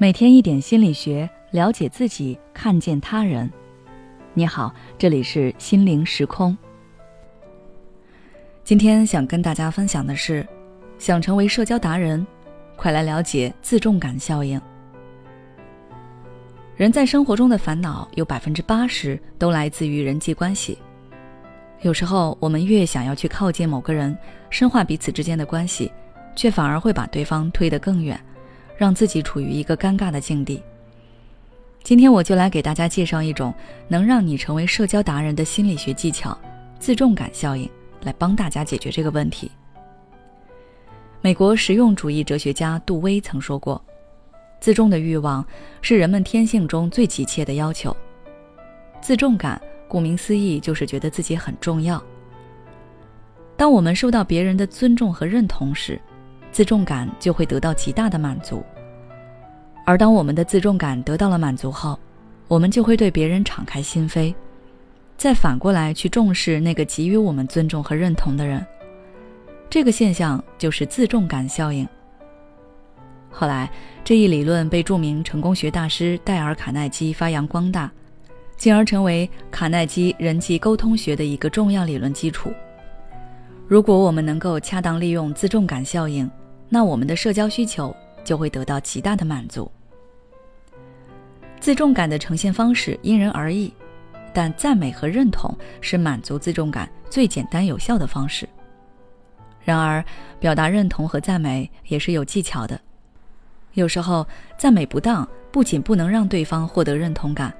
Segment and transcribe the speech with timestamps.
[0.00, 3.50] 每天一点心理学，了解自己，看见他人。
[4.32, 6.56] 你好，这里是心灵时空。
[8.62, 10.46] 今天想跟大家分享的是，
[10.98, 12.24] 想成为社交达人，
[12.76, 14.60] 快来了解自重感效应。
[16.76, 20.78] 人在生活中的烦恼有百分之八十都来自于人际关系。
[21.80, 24.16] 有时候，我们越想要去靠近某个人，
[24.48, 25.90] 深化彼此之间的关系，
[26.36, 28.16] 却反而会把对方推得更远。
[28.78, 30.62] 让自己处于一个尴尬的境地。
[31.82, 33.52] 今天我就来给大家介绍一种
[33.88, 36.36] 能让你成为社交达人的心理学技巧——
[36.78, 37.68] 自重感效应，
[38.02, 39.50] 来帮大家解决这个问题。
[41.20, 43.82] 美国实用主义哲学家杜威曾说过
[44.60, 45.44] ：“自重的欲望
[45.82, 47.94] 是人们天性中最急切的要求。
[49.00, 52.02] 自重感，顾名思义，就是觉得自己很重要。
[53.56, 56.00] 当我们受到别人的尊重和认同时，
[56.50, 58.64] 自重感就会得到极大的满足，
[59.84, 61.98] 而当我们的自重感得到了满足后，
[62.48, 64.34] 我们就会对别人敞开心扉，
[65.16, 68.64] 再反过来去重视那个给予我们尊重和认同的人。
[69.70, 71.86] 这个现象就是自重感效应。
[73.30, 73.70] 后来，
[74.02, 77.92] 这一理论被著名成功学大师戴尔·卡耐基发扬光大，
[78.56, 82.50] 进而成为卡耐基人际沟通学的一个重要理论基础。
[83.68, 86.28] 如果我们能够恰当利用自重感效应，
[86.68, 89.70] 那我们的社交需求就会得到极大的满足。
[91.60, 93.72] 自重感的呈现方式因人而异，
[94.32, 98.48] 但赞美和认同是满足自重感最简单有效的方式。
[99.64, 100.02] 然而，
[100.38, 102.80] 表达认同和赞美也是有技巧的。
[103.74, 107.52] 有时候，赞美不当，不仅不能让对方获得认同感，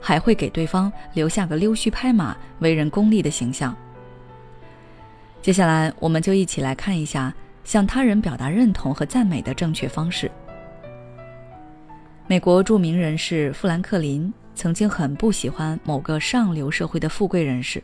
[0.00, 3.76] 还会给对方留下个溜须拍马、为人功利的形象。
[5.42, 7.32] 接下来，我们就一起来看一下
[7.64, 10.30] 向他人表达认同和赞美的正确方式。
[12.26, 17.82] 美国著名人士富兰克林曾经很不喜欢某个上流社会的富贵人士，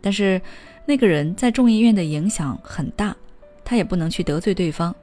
[0.00, 0.40] 但是
[0.84, 3.14] 那个人在众议院的影响很大，
[3.64, 4.94] 他也不能去得罪对方，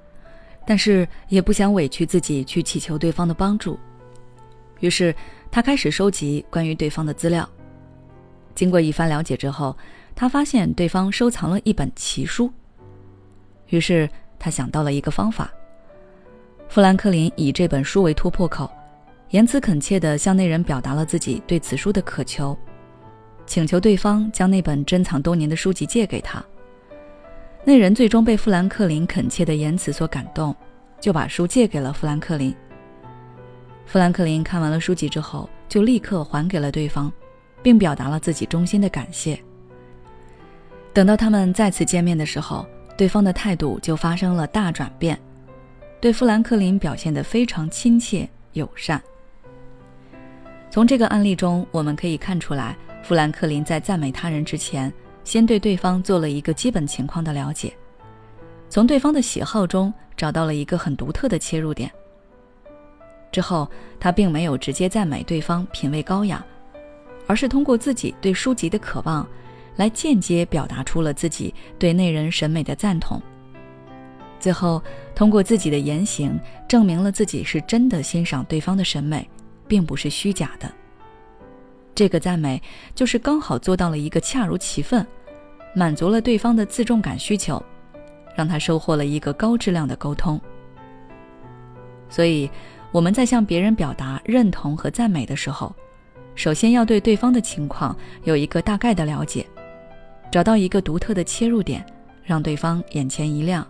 [0.68, 3.79] 但是也不想委屈自己去祈求对方的帮助，
[4.79, 5.16] 于是
[5.50, 7.47] 他开始收集关于对方的资料。
[8.53, 9.75] 经过一番了解之后。
[10.18, 12.50] 他发现对方收藏了一本奇书，
[13.69, 15.51] 于是他想到了一个方法。
[16.67, 18.69] 富兰克林以这本书为突破口，
[19.29, 22.57] 言辞恳切地向那人表达了自己对此书的渴求，
[23.45, 26.43] 请求对方将那本珍藏多年的书籍借给他。
[27.63, 30.55] 那人最终被富兰克林恳切的言辞所感动，
[30.99, 32.55] 就把书借给了富兰克林。
[33.85, 37.11] 富兰克林看完了书籍之后，就立刻还给了对方，
[37.61, 39.39] 并表达了自己衷心的感谢。
[40.93, 42.65] 等到他们再次见面的时候，
[42.97, 45.19] 对方的态度就发生了大转变，
[46.00, 49.01] 对富兰克林表现得非常亲切友善。
[50.69, 54.91] 从这个案例中，我们可以看出来，富兰克林在赞美他人之前，
[55.23, 57.73] 先对对方做了一个基本情况的了解，
[58.69, 61.91] 从对方的喜好中找到了一个很独特的切入点。
[63.31, 63.69] 之后，
[64.00, 66.45] 他并没有直接赞美对方品味高雅，
[67.27, 69.27] 而是通过自己对书籍的渴望。
[69.75, 73.22] 来间接表达出了自己对那人审美的赞同，
[74.40, 74.81] 最后
[75.13, 79.28] 通过自己的言行证明了自己是真的欣赏对方的审美，
[79.68, 80.72] 并不是虚假的。
[81.94, 82.62] 这个赞美
[82.94, 85.06] 就是刚好做到了一个恰如其分，
[85.74, 87.62] 满足了对方的自重感需求，
[88.36, 90.40] 让他收获了一个高质量的沟通。
[92.09, 92.50] 所以
[92.92, 95.74] 我们在向别人表达认同和赞美的时候，
[96.36, 99.46] 首先要对对方的情况有一个大概的了解。
[100.35, 101.85] 找到一个独特的切入点，
[102.22, 103.66] 让对方眼前一亮。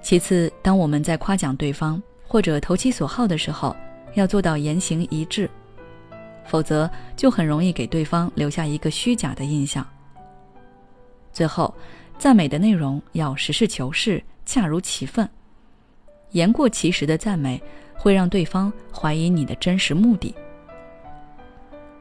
[0.00, 3.76] 其次，当我们在夸奖对方或者投其所好的时候，
[4.14, 5.46] 要做到言行一致，
[6.46, 9.86] 否则就很容易给对方留下一个虚假的印象。
[11.34, 11.74] 最后，
[12.16, 15.28] 赞美的内容要实事求是、恰如其分，
[16.30, 17.62] 言过其实的赞美
[17.94, 20.34] 会让对方怀疑你的真实目的。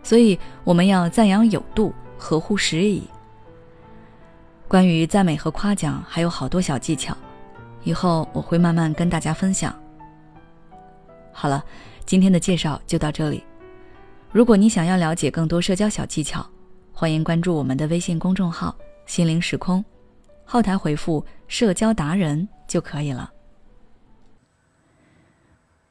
[0.04, 1.94] 所以，我们要赞扬有度。
[2.22, 3.02] 合乎时宜。
[4.70, 7.18] 关于赞美和夸奖，还有好多小技巧，
[7.84, 9.76] 以后我会慢慢跟大家分享。
[11.32, 11.66] 好了，
[12.06, 13.44] 今天的介绍就到这里。
[14.32, 16.48] 如果你想要了解更多社交小技巧，
[16.94, 18.78] 欢迎关注我们的微信公众号
[19.08, 19.84] “心灵时空”，
[20.46, 23.32] 后台回复“社交达人”就可以了。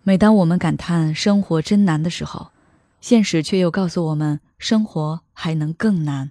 [0.04, 2.52] 每当我们感叹生活真难的时候，
[3.00, 4.38] 现实却又告诉我们。
[4.56, 6.30] 生活还能更难。